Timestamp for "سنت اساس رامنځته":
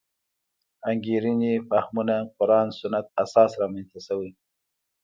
2.79-3.99